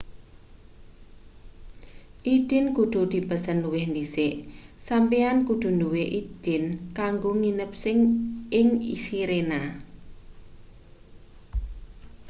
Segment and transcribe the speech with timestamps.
[2.35, 4.33] idin kudu dipesen luwih dhisik
[4.87, 6.63] sampeyan kudu duwe idin
[6.97, 7.71] kanggo nginep
[8.59, 8.67] ing
[9.03, 9.61] sirena